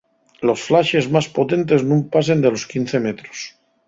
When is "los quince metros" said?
2.53-3.39